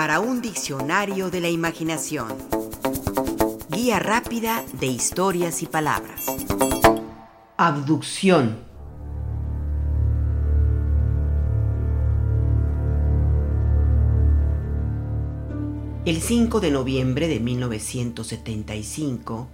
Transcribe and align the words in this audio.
para 0.00 0.18
un 0.18 0.40
diccionario 0.40 1.28
de 1.28 1.42
la 1.42 1.50
imaginación. 1.50 2.28
Guía 3.68 3.98
rápida 3.98 4.64
de 4.72 4.86
historias 4.86 5.62
y 5.62 5.66
palabras. 5.66 6.24
Abducción. 7.58 8.60
El 16.06 16.22
5 16.22 16.60
de 16.60 16.70
noviembre 16.70 17.28
de 17.28 17.38
1975, 17.38 19.48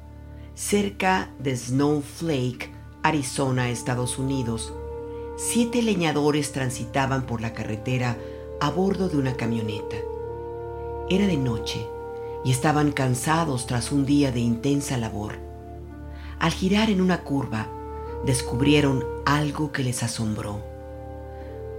cerca 0.55 1.33
de 1.41 1.57
Snowflake, 1.57 2.71
Arizona, 3.03 3.71
Estados 3.71 4.17
Unidos, 4.17 4.73
siete 5.37 5.83
leñadores 5.83 6.53
transitaban 6.53 7.27
por 7.27 7.41
la 7.41 7.53
carretera 7.53 8.17
a 8.61 8.71
bordo 8.71 9.09
de 9.09 9.17
una 9.17 9.37
camioneta. 9.37 9.97
Era 11.09 11.29
de 11.29 11.37
noche 11.37 11.87
y 12.45 12.51
estaban 12.51 12.91
cansados 12.91 13.67
tras 13.67 13.93
un 13.93 14.07
día 14.07 14.33
de 14.33 14.41
intensa 14.41 14.97
labor. 14.99 15.35
Al 16.41 16.51
girar 16.51 16.91
en 16.91 17.01
una 17.01 17.23
curva, 17.23 17.69
descubrieron 18.25 19.05
algo 19.25 19.71
que 19.71 19.85
les 19.85 20.03
asombró. 20.03 20.61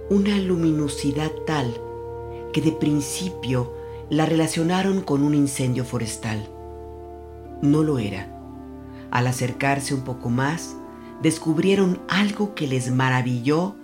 Una 0.08 0.38
luminosidad 0.38 1.30
tal 1.46 1.78
que 2.54 2.62
de 2.62 2.72
principio 2.72 3.74
la 4.08 4.24
relacionaron 4.24 5.02
con 5.02 5.22
un 5.22 5.34
incendio 5.34 5.84
forestal. 5.84 6.48
No 7.60 7.82
lo 7.82 7.98
era. 7.98 8.34
Al 9.10 9.26
acercarse 9.26 9.94
un 9.94 10.02
poco 10.02 10.30
más, 10.30 10.74
descubrieron 11.22 12.00
algo 12.08 12.54
que 12.54 12.66
les 12.66 12.90
maravilló 12.90 13.74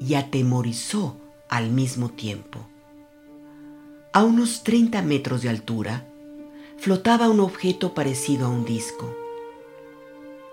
y 0.00 0.14
atemorizó 0.14 1.16
al 1.50 1.70
mismo 1.70 2.08
tiempo. 2.08 2.60
A 4.16 4.22
unos 4.22 4.62
30 4.62 5.02
metros 5.02 5.42
de 5.42 5.48
altura, 5.48 6.06
flotaba 6.76 7.28
un 7.28 7.40
objeto 7.40 7.94
parecido 7.94 8.46
a 8.46 8.48
un 8.48 8.64
disco. 8.64 9.12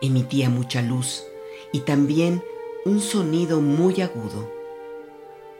Emitía 0.01 0.49
mucha 0.49 0.81
luz 0.81 1.23
y 1.71 1.81
también 1.81 2.43
un 2.85 2.99
sonido 3.01 3.61
muy 3.61 4.01
agudo. 4.01 4.51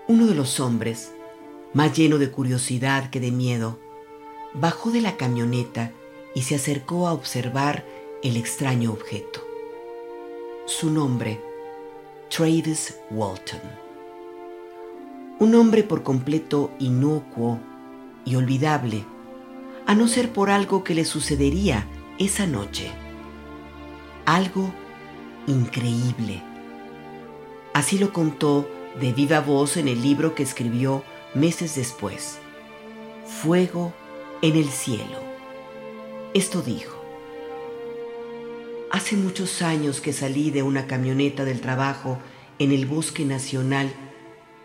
Uno 0.08 0.26
de 0.26 0.34
los 0.34 0.60
hombres, 0.60 1.12
más 1.74 1.96
lleno 1.96 2.18
de 2.18 2.32
curiosidad 2.32 3.12
que 3.12 3.20
de 3.20 3.30
miedo, 3.30 3.78
bajó 4.56 4.90
de 4.90 5.02
la 5.02 5.16
camioneta 5.16 5.92
y 6.34 6.42
se 6.42 6.56
acercó 6.56 7.08
a 7.08 7.14
observar 7.14 7.86
el 8.24 8.36
extraño 8.36 8.94
objeto. 8.94 9.46
Su 10.66 10.90
nombre, 10.90 11.40
Travis 12.36 12.98
Walton. 13.12 13.62
Un 15.38 15.54
hombre 15.54 15.84
por 15.84 16.02
completo 16.02 16.72
inocuo 16.80 17.60
y 18.26 18.36
olvidable, 18.36 19.06
a 19.88 19.96
no 19.96 20.08
ser 20.08 20.32
por 20.32 20.50
algo 20.50 20.84
que 20.84 20.96
le 20.96 21.06
sucedería 21.06 21.88
esa 22.18 22.46
noche. 22.46 22.92
Algo 24.26 24.74
increíble. 25.48 26.44
Así 27.74 27.98
lo 27.98 28.14
contó 28.14 28.70
de 29.00 29.12
viva 29.14 29.40
voz 29.40 29.78
en 29.78 29.88
el 29.88 30.02
libro 30.02 30.36
que 30.36 30.44
escribió 30.44 31.04
meses 31.34 31.76
después. 31.76 32.40
Fuego 33.26 33.94
en 34.42 34.56
el 34.56 34.70
cielo. 34.70 35.20
Esto 36.34 36.62
dijo. 36.62 36.98
Hace 38.92 39.16
muchos 39.16 39.62
años 39.62 40.02
que 40.02 40.14
salí 40.14 40.52
de 40.52 40.64
una 40.64 40.86
camioneta 40.86 41.46
del 41.46 41.62
trabajo 41.62 42.20
en 42.60 42.72
el 42.72 42.86
bosque 42.86 43.26
nacional 43.26 43.92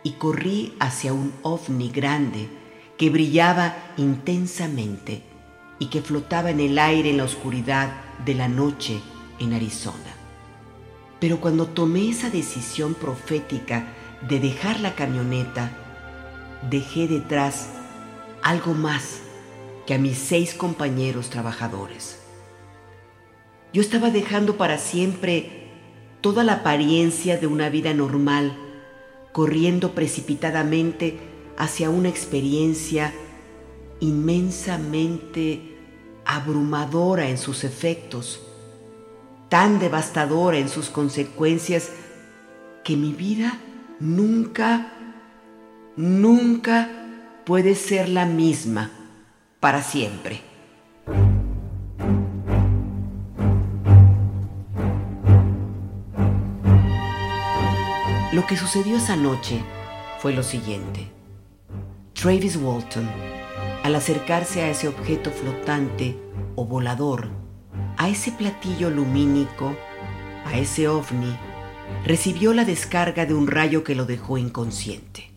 y 0.03 0.13
corrí 0.13 0.75
hacia 0.81 1.13
un 1.13 1.33
ovni 1.43 1.91
grande 1.91 2.49
que 2.97 3.11
brillaba 3.11 3.77
intensamente 3.97 5.23
y 5.79 5.87
que 5.87 6.01
flotaba 6.01 6.51
en 6.51 6.61
el 6.61 6.79
aire 6.79 7.11
en 7.11 7.19
la 7.19 7.25
oscuridad 7.25 7.91
de 8.25 8.35
la 8.35 8.49
noche 8.49 9.01
en 9.39 9.53
Arizona. 9.53 10.15
Pero 11.21 11.41
cuando 11.41 11.67
tomé 11.67 12.11
esa 12.11 12.31
decisión 12.31 12.95
profética 12.95 13.89
de 14.29 14.41
dejar 14.41 14.81
la 14.81 14.95
camioneta, 14.95 15.71
dejé 16.71 17.09
detrás 17.09 17.69
algo 18.43 18.75
más 18.75 19.21
que 19.87 19.95
a 19.95 19.99
mis 19.99 20.19
seis 20.19 20.55
compañeros 20.55 21.31
trabajadores. 21.31 22.21
Yo 23.73 23.83
estaba 23.83 24.11
dejando 24.11 24.57
para 24.57 24.79
siempre 24.79 25.69
toda 26.21 26.45
la 26.45 26.55
apariencia 26.55 27.37
de 27.37 27.47
una 27.47 27.69
vida 27.69 27.93
normal, 27.93 28.57
corriendo 29.33 29.93
precipitadamente 29.93 31.19
hacia 31.57 31.91
una 31.91 32.09
experiencia 32.09 33.13
inmensamente 34.01 35.77
abrumadora 36.25 37.29
en 37.29 37.39
sus 37.39 37.65
efectos, 37.65 38.41
tan 39.49 39.79
devastadora 39.79 40.59
en 40.59 40.69
sus 40.69 40.91
consecuencias, 40.91 41.91
que 42.85 42.97
mi 42.97 43.13
vida 43.13 43.59
nunca, 44.01 44.93
nunca 45.97 46.89
puede 47.45 47.75
ser 47.75 48.09
la 48.09 48.27
misma 48.27 48.91
para 49.61 49.83
siempre. 49.83 50.43
Lo 58.33 58.47
que 58.47 58.57
sucedió 58.57 58.97
esa 58.99 59.17
noche 59.17 59.63
fue 60.21 60.35
lo 60.35 60.43
siguiente. 60.43 61.16
Travis 62.19 62.57
Walton, 62.57 63.07
al 63.85 63.95
acercarse 63.95 64.63
a 64.63 64.71
ese 64.71 64.89
objeto 64.89 65.31
flotante 65.31 66.17
o 66.55 66.65
volador, 66.65 67.29
a 67.99 68.09
ese 68.09 68.33
platillo 68.33 68.89
lumínico, 68.89 69.77
a 70.47 70.57
ese 70.57 70.89
ovni, 70.89 71.37
recibió 72.07 72.55
la 72.55 72.65
descarga 72.65 73.27
de 73.27 73.35
un 73.35 73.47
rayo 73.47 73.85
que 73.85 73.95
lo 73.95 74.07
dejó 74.07 74.39
inconsciente. 74.39 75.31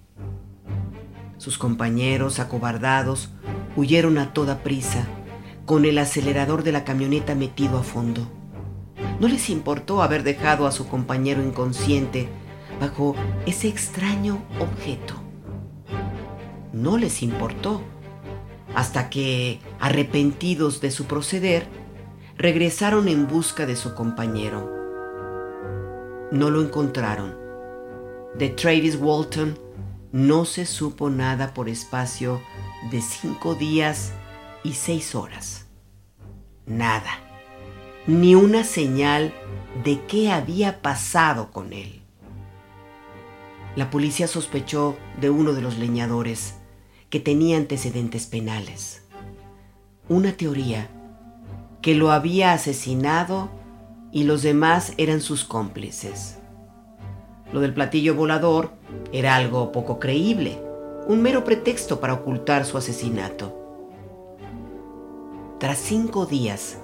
Sus 1.37 1.57
compañeros, 1.57 2.39
acobardados, 2.39 3.29
huyeron 3.75 4.17
a 4.17 4.31
toda 4.33 4.63
prisa, 4.63 5.05
con 5.65 5.83
el 5.83 5.97
acelerador 5.97 6.63
de 6.63 6.71
la 6.71 6.85
camioneta 6.85 7.35
metido 7.35 7.77
a 7.77 7.83
fondo. 7.83 8.25
No 9.19 9.27
les 9.27 9.49
importó 9.49 10.01
haber 10.01 10.23
dejado 10.23 10.65
a 10.65 10.71
su 10.71 10.87
compañero 10.87 11.43
inconsciente 11.43 12.29
bajo 12.79 13.15
ese 13.45 13.67
extraño 13.67 14.41
objeto 14.61 15.28
no 16.73 16.97
les 16.97 17.21
importó, 17.23 17.81
hasta 18.75 19.09
que, 19.09 19.59
arrepentidos 19.79 20.81
de 20.81 20.91
su 20.91 21.05
proceder, 21.05 21.67
regresaron 22.37 23.07
en 23.07 23.27
busca 23.27 23.65
de 23.65 23.75
su 23.75 23.95
compañero. 23.95 24.71
No 26.31 26.49
lo 26.49 26.61
encontraron. 26.61 27.35
De 28.35 28.49
Travis 28.49 28.95
Walton 28.95 29.57
no 30.11 30.45
se 30.45 30.65
supo 30.65 31.09
nada 31.09 31.53
por 31.53 31.67
espacio 31.69 32.39
de 32.91 33.01
cinco 33.01 33.55
días 33.55 34.13
y 34.63 34.73
seis 34.73 35.15
horas. 35.15 35.65
Nada. 36.65 37.19
Ni 38.05 38.35
una 38.35 38.63
señal 38.63 39.33
de 39.83 40.01
qué 40.05 40.31
había 40.31 40.81
pasado 40.81 41.51
con 41.51 41.73
él. 41.73 42.01
La 43.75 43.89
policía 43.89 44.27
sospechó 44.27 44.97
de 45.19 45.29
uno 45.29 45.53
de 45.53 45.61
los 45.61 45.77
leñadores 45.77 46.58
que 47.09 47.19
tenía 47.19 47.57
antecedentes 47.57 48.27
penales. 48.27 49.03
Una 50.07 50.33
teoría 50.33 50.89
que 51.81 51.95
lo 51.95 52.11
había 52.11 52.53
asesinado 52.53 53.49
y 54.11 54.23
los 54.23 54.41
demás 54.41 54.93
eran 54.97 55.21
sus 55.21 55.43
cómplices. 55.43 56.37
Lo 57.51 57.61
del 57.61 57.73
platillo 57.73 58.15
volador 58.15 58.71
era 59.11 59.35
algo 59.35 59.71
poco 59.71 59.99
creíble, 59.99 60.61
un 61.07 61.21
mero 61.21 61.43
pretexto 61.43 61.99
para 61.99 62.13
ocultar 62.13 62.65
su 62.65 62.77
asesinato. 62.77 63.55
Tras 65.59 65.77
cinco 65.77 66.25
días 66.25 66.77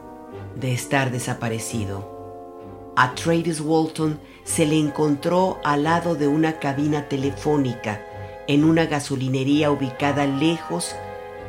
de 0.59 0.73
estar 0.73 1.11
desaparecido, 1.11 2.93
a 2.95 3.13
Travis 3.13 3.61
Walton 3.61 4.19
se 4.43 4.65
le 4.65 4.79
encontró 4.79 5.59
al 5.63 5.83
lado 5.83 6.15
de 6.15 6.27
una 6.27 6.59
cabina 6.59 7.07
telefónica 7.07 8.01
en 8.47 8.63
una 8.63 8.85
gasolinería 8.85 9.71
ubicada 9.71 10.25
lejos 10.25 10.95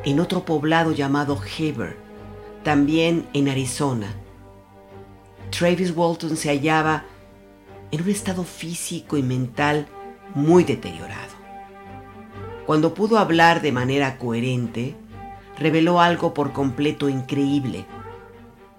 en 0.05 0.21
otro 0.21 0.45
poblado 0.45 0.93
llamado 0.93 1.39
Heber, 1.59 1.97
también 2.63 3.29
en 3.33 3.49
Arizona. 3.49 4.09
Travis 5.51 5.95
Walton 5.97 6.37
se 6.37 6.49
hallaba 6.49 7.05
en 7.91 8.03
un 8.03 8.11
estado 8.11 8.45
físico 8.45 9.17
y 9.17 9.23
mental 9.23 9.87
muy 10.35 10.65
deteriorado. 10.65 11.35
Cuando 12.67 12.95
pudo 12.95 13.19
hablar 13.19 13.63
de 13.63 13.73
manera 13.73 14.19
coherente, 14.19 14.97
reveló 15.59 16.01
algo 16.01 16.35
por 16.35 16.53
completo 16.53 17.09
increíble, 17.09 17.87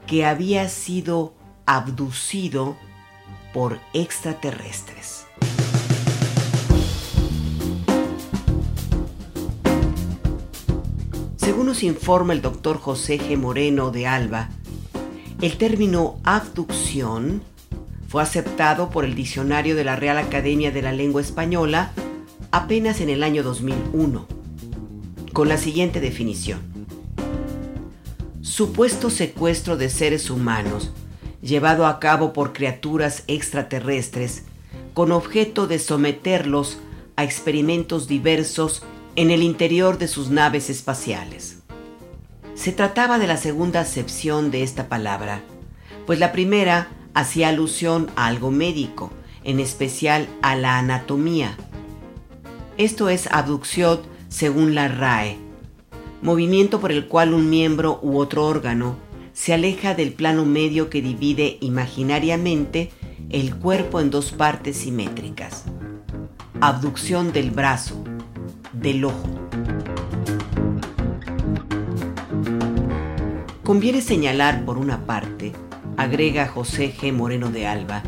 que 0.05 0.25
había 0.25 0.67
sido 0.69 1.33
abducido 1.65 2.77
por 3.53 3.79
extraterrestres. 3.93 5.25
Según 11.47 11.67
nos 11.67 11.81
informa 11.81 12.33
el 12.33 12.41
doctor 12.41 12.77
José 12.77 13.17
G. 13.17 13.37
Moreno 13.37 13.89
de 13.89 14.05
Alba, 14.05 14.49
el 15.39 15.57
término 15.57 16.19
abducción 16.25 17.41
fue 18.09 18.21
aceptado 18.21 18.89
por 18.89 19.05
el 19.05 19.15
Diccionario 19.15 19.77
de 19.77 19.85
la 19.85 19.95
Real 19.95 20.17
Academia 20.17 20.71
de 20.71 20.81
la 20.81 20.91
Lengua 20.91 21.21
Española 21.21 21.93
apenas 22.51 22.99
en 22.99 23.07
el 23.07 23.23
año 23.23 23.43
2001, 23.43 24.27
con 25.31 25.47
la 25.47 25.55
siguiente 25.55 26.01
definición. 26.01 26.59
Supuesto 28.41 29.09
secuestro 29.09 29.77
de 29.77 29.87
seres 29.87 30.29
humanos 30.29 30.91
llevado 31.41 31.85
a 31.85 32.01
cabo 32.01 32.33
por 32.33 32.51
criaturas 32.51 33.23
extraterrestres 33.27 34.43
con 34.93 35.13
objeto 35.13 35.65
de 35.65 35.79
someterlos 35.79 36.77
a 37.15 37.23
experimentos 37.23 38.09
diversos 38.09 38.83
en 39.17 39.31
el 39.31 39.41
interior 39.41 39.97
de 39.97 40.07
sus 40.07 40.29
naves 40.29 40.69
espaciales. 40.69 41.63
Se 42.53 42.71
trataba 42.71 43.17
de 43.17 43.25
la 43.25 43.37
segunda 43.37 43.79
acepción 43.79 44.51
de 44.51 44.61
esta 44.61 44.89
palabra, 44.89 45.41
pues 46.05 46.19
la 46.19 46.31
primera 46.31 46.89
hacía 47.15 47.49
alusión 47.49 48.11
a 48.15 48.27
algo 48.27 48.51
médico, 48.51 49.11
en 49.43 49.59
especial 49.59 50.29
a 50.43 50.55
la 50.55 50.77
anatomía. 50.77 51.57
Esto 52.77 53.09
es 53.09 53.27
abducción 53.31 54.01
según 54.29 54.75
la 54.75 54.87
RAE, 54.87 55.37
movimiento 56.21 56.79
por 56.79 56.91
el 56.91 57.07
cual 57.07 57.33
un 57.33 57.49
miembro 57.49 57.99
u 58.03 58.19
otro 58.19 58.45
órgano 58.45 58.97
se 59.33 59.51
aleja 59.51 59.95
del 59.95 60.13
plano 60.13 60.45
medio 60.45 60.91
que 60.91 61.01
divide 61.01 61.57
imaginariamente 61.61 62.91
el 63.31 63.55
cuerpo 63.55 63.99
en 63.99 64.11
dos 64.11 64.31
partes 64.31 64.77
simétricas. 64.77 65.63
Abducción 66.61 67.33
del 67.33 67.49
brazo, 67.49 68.03
del 68.79 69.05
ojo. 69.05 69.27
Conviene 73.63 74.01
señalar, 74.01 74.63
por 74.63 74.77
una 74.77 75.05
parte, 75.05 75.51
agrega 75.97 76.47
José 76.47 76.93
G. 76.93 77.11
Moreno 77.11 77.49
de 77.49 77.67
Alba, 77.67 78.03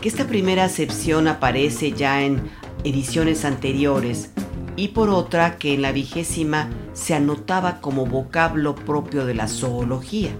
que 0.00 0.08
esta 0.08 0.26
primera 0.26 0.64
acepción 0.64 1.28
aparece 1.28 1.92
ya 1.92 2.22
en 2.22 2.50
ediciones 2.82 3.44
anteriores 3.44 4.32
y 4.76 4.88
por 4.88 5.10
otra 5.10 5.58
que 5.58 5.74
en 5.74 5.82
la 5.82 5.92
vigésima 5.92 6.70
se 6.92 7.14
anotaba 7.14 7.80
como 7.80 8.06
vocablo 8.06 8.74
propio 8.74 9.26
de 9.26 9.34
la 9.34 9.46
zoología. 9.46 10.30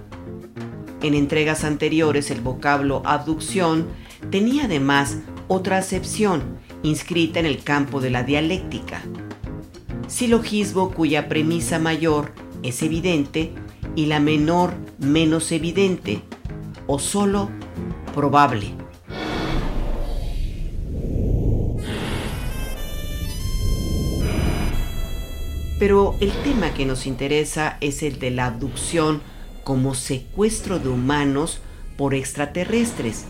En 1.01 1.13
entregas 1.13 1.63
anteriores 1.63 2.29
el 2.31 2.41
vocablo 2.41 3.01
abducción 3.05 3.87
tenía 4.31 4.65
además 4.65 5.17
otra 5.47 5.77
acepción 5.77 6.41
inscrita 6.83 7.39
en 7.39 7.45
el 7.45 7.63
campo 7.63 8.01
de 8.01 8.09
la 8.09 8.23
dialéctica. 8.23 9.01
Silogismo 10.11 10.91
cuya 10.91 11.29
premisa 11.29 11.79
mayor 11.79 12.33
es 12.63 12.83
evidente 12.83 13.53
y 13.95 14.07
la 14.07 14.19
menor 14.19 14.73
menos 14.99 15.53
evidente 15.53 16.21
o 16.85 16.99
solo 16.99 17.49
probable. 18.13 18.73
Pero 25.79 26.17
el 26.19 26.31
tema 26.43 26.73
que 26.73 26.85
nos 26.85 27.07
interesa 27.07 27.77
es 27.79 28.03
el 28.03 28.19
de 28.19 28.31
la 28.31 28.47
abducción 28.47 29.21
como 29.63 29.95
secuestro 29.95 30.77
de 30.79 30.89
humanos 30.89 31.61
por 31.97 32.15
extraterrestres 32.15 33.27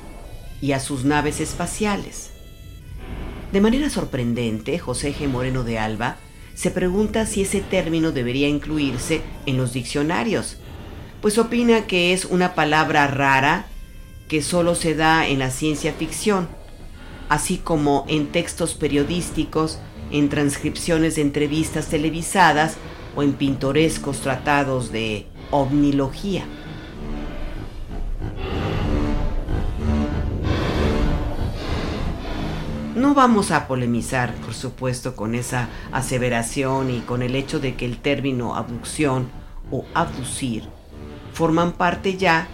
y 0.62 0.72
a 0.72 0.80
sus 0.80 1.06
naves 1.06 1.42
espaciales. 1.42 2.32
De 3.52 3.62
manera 3.62 3.92
sorprendente, 3.92 4.80
José 4.80 5.14
G. 5.14 5.28
Moreno 5.28 5.64
de 5.64 5.78
Alba 5.78 6.18
se 6.54 6.72
pregunta 6.72 7.26
si 7.26 7.42
ese 7.42 7.62
término 7.62 8.12
debería 8.12 8.48
incluirse 8.48 9.22
en 9.46 9.58
los 9.58 9.74
diccionarios, 9.74 10.58
pues 11.22 11.38
opina 11.38 11.88
que 11.88 12.14
es 12.14 12.26
una 12.26 12.56
palabra 12.56 13.08
rara 13.08 13.66
que 14.28 14.42
solo 14.42 14.76
se 14.76 14.96
da 14.96 15.28
en 15.28 15.40
la 15.40 15.52
ciencia 15.52 15.94
ficción, 15.94 16.48
así 17.30 17.58
como 17.58 18.06
en 18.08 18.28
textos 18.28 18.74
periodísticos, 18.74 19.80
en 20.12 20.30
transcripciones 20.30 21.16
de 21.16 21.22
entrevistas 21.22 21.88
televisadas 21.88 22.78
o 23.16 23.24
en 23.24 23.34
pintorescos 23.34 24.22
tratados 24.22 24.92
de 24.92 25.28
ovnilogía. 25.52 26.46
Vamos 33.14 33.52
a 33.52 33.68
polemizar, 33.68 34.34
por 34.36 34.54
supuesto, 34.54 35.18
con 35.18 35.36
esa 35.36 35.68
aseveración 35.92 36.90
y 36.90 37.02
con 37.02 37.22
el 37.22 37.36
hecho 37.36 37.60
de 37.60 37.76
que 37.76 37.86
el 37.86 37.98
término 37.98 38.56
abducción 38.56 39.30
o 39.70 39.86
abducir 39.94 40.64
forman 41.34 41.74
parte 41.74 42.18
ya 42.18 42.48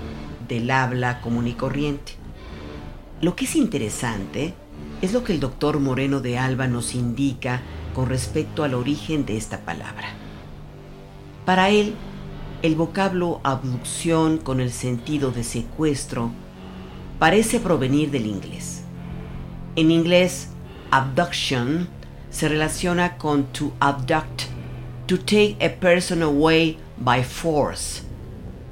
del 0.48 0.70
habla 0.72 1.22
común 1.22 1.48
y 1.48 1.54
corriente. 1.54 2.14
Lo 3.22 3.36
que 3.36 3.46
es 3.46 3.56
interesante 3.56 4.56
es 5.02 5.14
lo 5.14 5.24
que 5.24 5.34
el 5.34 5.40
doctor 5.40 5.80
Moreno 5.80 6.22
de 6.22 6.40
Alba 6.40 6.68
nos 6.68 6.96
indica 6.96 7.62
con 7.94 8.10
respecto 8.10 8.64
al 8.64 8.74
origen 8.74 9.26
de 9.26 9.38
esta 9.38 9.60
palabra. 9.60 10.10
Para 11.46 11.70
él, 11.70 11.94
el 12.64 12.76
vocablo 12.76 13.42
abducción 13.44 14.40
con 14.40 14.60
el 14.60 14.72
sentido 14.72 15.32
de 15.32 15.44
secuestro 15.44 16.32
parece 17.20 17.60
provenir 17.60 18.10
del 18.10 18.26
inglés. 18.26 18.87
En 19.78 19.92
inglés, 19.92 20.48
abduction 20.90 21.88
se 22.32 22.50
relaciona 22.50 23.20
con 23.20 23.44
to 23.54 23.74
abduct, 23.80 24.46
to 25.06 25.20
take 25.20 25.56
a 25.62 25.70
person 25.70 26.24
away 26.24 26.80
by 26.98 27.24
force, 27.24 28.02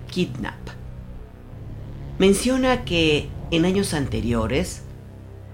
kidnap. 0.10 0.56
Menciona 2.18 2.86
que 2.86 3.30
en 3.52 3.66
años 3.66 3.94
anteriores, 3.94 4.82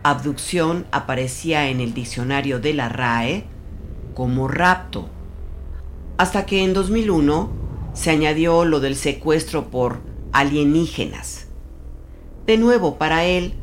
abducción 0.04 0.86
aparecía 0.94 1.68
en 1.68 1.82
el 1.82 1.94
diccionario 1.94 2.62
de 2.62 2.74
la 2.74 2.88
RAE 2.88 3.44
como 4.14 4.48
rapto, 4.48 5.10
hasta 6.18 6.46
que 6.46 6.64
en 6.64 6.74
2001 6.74 7.50
se 7.94 8.12
añadió 8.12 8.64
lo 8.64 8.80
del 8.80 8.96
secuestro 8.96 9.70
por 9.70 10.00
alienígenas. 10.32 11.48
De 12.46 12.58
nuevo, 12.58 12.98
para 12.98 13.26
él, 13.26 13.56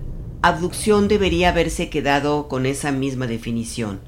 abducción 0.43 1.09
debería 1.09 1.49
haberse 1.49 1.91
quedado 1.91 2.47
con 2.49 2.65
esa 2.65 2.93
misma 2.93 3.27
definición, 3.27 4.01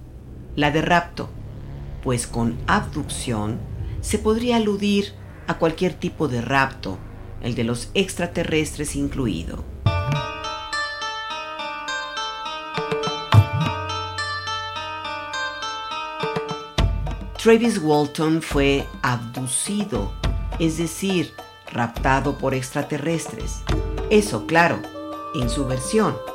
la 0.55 0.71
de 0.71 0.81
rapto, 0.81 1.29
pues 2.05 2.27
con 2.27 2.57
abducción 2.67 3.59
se 4.01 4.19
podría 4.19 4.57
aludir 4.57 5.13
a 5.49 5.59
cualquier 5.59 5.95
tipo 5.95 6.29
de 6.29 6.41
rapto, 6.41 6.99
el 7.43 7.55
de 7.55 7.65
los 7.65 7.91
extraterrestres 7.95 8.95
incluido. 8.95 9.65
Travis 17.43 17.79
Walton 17.83 18.43
fue 18.43 18.87
abducido, 19.03 20.13
es 20.59 20.77
decir, 20.77 21.33
raptado 21.73 22.37
por 22.37 22.55
extraterrestres. 22.55 23.63
Eso, 24.11 24.47
claro, 24.47 24.79
en 25.35 25.49
su 25.49 25.67
versión. 25.67 26.30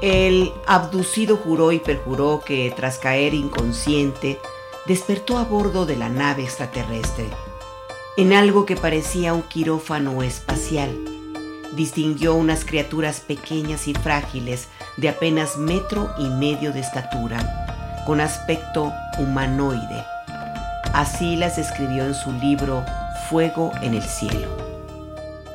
El 0.00 0.52
abducido 0.66 1.36
juró 1.36 1.72
y 1.72 1.80
perjuró 1.80 2.40
que 2.44 2.72
tras 2.76 2.98
caer 2.98 3.34
inconsciente, 3.34 4.38
despertó 4.86 5.38
a 5.38 5.44
bordo 5.44 5.86
de 5.86 5.96
la 5.96 6.08
nave 6.08 6.44
extraterrestre, 6.44 7.26
en 8.16 8.32
algo 8.32 8.64
que 8.64 8.76
parecía 8.76 9.34
un 9.34 9.42
quirófano 9.42 10.22
espacial. 10.22 10.96
Distinguió 11.74 12.34
unas 12.34 12.64
criaturas 12.64 13.20
pequeñas 13.20 13.88
y 13.88 13.94
frágiles 13.94 14.68
de 14.96 15.08
apenas 15.08 15.56
metro 15.56 16.10
y 16.18 16.28
medio 16.28 16.72
de 16.72 16.80
estatura, 16.80 18.04
con 18.06 18.20
aspecto 18.20 18.92
humanoide 19.18 20.04
Así 20.98 21.36
las 21.36 21.58
escribió 21.58 22.04
en 22.06 22.14
su 22.14 22.32
libro 22.32 22.84
Fuego 23.28 23.72
en 23.82 23.94
el 23.94 24.02
cielo. 24.02 24.48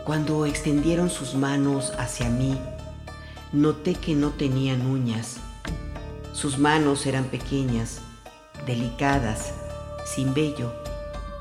Cuando 0.06 0.46
extendieron 0.46 1.10
sus 1.10 1.34
manos 1.34 1.92
hacia 1.98 2.30
mí, 2.30 2.58
noté 3.54 3.96
que 3.96 4.16
no 4.16 4.32
tenían 4.32 4.86
uñas. 4.86 5.38
Sus 6.34 6.58
manos 6.58 7.06
eran 7.06 7.26
pequeñas, 7.26 8.02
delicadas, 8.66 9.54
sin 10.06 10.34
vello. 10.34 10.74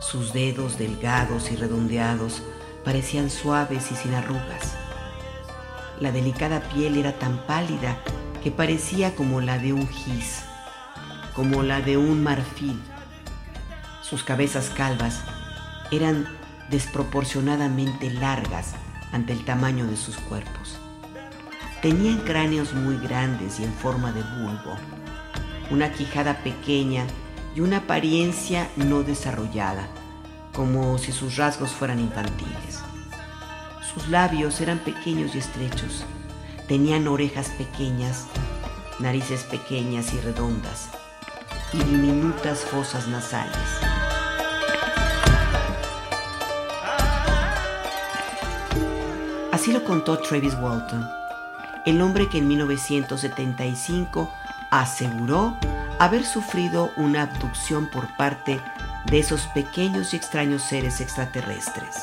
Sus 0.01 0.33
dedos 0.33 0.79
delgados 0.79 1.51
y 1.51 1.57
redondeados 1.57 2.43
parecían 2.85 3.31
suaves 3.31 3.91
y 3.91 3.97
sin 3.97 4.15
arrugas. 4.15 4.77
La 5.99 6.13
delicada 6.13 6.61
piel 6.69 6.97
era 6.97 7.19
tan 7.19 7.45
pálida 7.47 7.99
que 8.45 8.51
parecía 8.51 9.17
como 9.17 9.41
la 9.41 9.59
de 9.59 9.73
un 9.73 9.89
gis, 9.89 10.43
como 11.35 11.65
la 11.65 11.81
de 11.81 11.97
un 11.97 12.23
marfil 12.23 12.81
sus 14.13 14.25
cabezas 14.25 14.69
calvas 14.69 15.23
eran 15.91 16.29
desproporcionadamente 16.69 18.11
largas 18.11 18.75
ante 19.11 19.33
el 19.33 19.43
tamaño 19.47 19.87
de 19.87 19.97
sus 19.97 20.19
cuerpos. 20.19 20.82
Tenían 21.83 22.19
cráneos 22.19 22.75
muy 22.75 22.97
grandes 22.97 23.59
y 23.59 23.65
en 23.65 23.75
forma 23.75 24.13
de 24.13 24.23
bulbo, 24.23 24.77
una 25.69 25.91
quijada 25.91 26.39
pequeña 26.45 27.05
y 27.57 27.61
una 27.61 27.79
apariencia 27.79 28.69
no 28.77 29.03
desarrollada, 29.03 29.89
como 30.53 30.97
si 30.99 31.11
sus 31.11 31.37
rasgos 31.37 31.73
fueran 31.73 31.99
infantiles. 31.99 32.79
Sus 33.93 34.07
labios 34.07 34.61
eran 34.61 34.79
pequeños 34.79 35.35
y 35.35 35.39
estrechos, 35.39 36.05
tenían 36.69 37.09
orejas 37.09 37.49
pequeñas, 37.49 38.27
narices 39.01 39.43
pequeñas 39.43 40.15
y 40.15 40.21
redondas, 40.21 40.89
y 41.73 41.79
diminutas 41.79 42.61
fosas 42.61 43.09
nasales. 43.09 43.57
Así 49.51 49.73
lo 49.73 49.83
contó 49.83 50.19
Travis 50.21 50.55
Walton, 50.55 51.22
el 51.85 52.01
hombre 52.01 52.29
que 52.29 52.39
en 52.39 52.49
1975 52.49 54.31
aseguró 54.71 55.57
haber 55.99 56.25
sufrido 56.25 56.91
una 56.97 57.23
abducción 57.23 57.89
por 57.91 58.17
parte 58.17 58.61
de 59.07 59.19
esos 59.19 59.47
pequeños 59.49 60.13
y 60.13 60.17
extraños 60.17 60.63
seres 60.63 61.01
extraterrestres. 61.01 61.97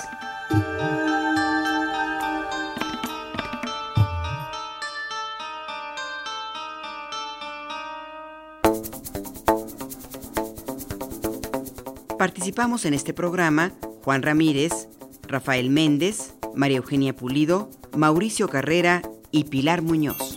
Participamos 12.17 12.83
en 12.83 12.93
este 12.93 13.13
programa 13.13 13.71
Juan 14.03 14.21
Ramírez, 14.23 14.89
Rafael 15.23 15.69
Méndez, 15.69 16.33
María 16.53 16.77
Eugenia 16.77 17.15
Pulido, 17.15 17.69
Mauricio 17.95 18.49
Carrera 18.49 19.01
y 19.31 19.45
Pilar 19.45 19.81
Muñoz. 19.81 20.28